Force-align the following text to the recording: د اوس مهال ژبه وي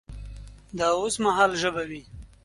د 0.77 0.79
اوس 0.99 1.15
مهال 1.23 1.51
ژبه 1.61 1.83
وي 1.89 2.01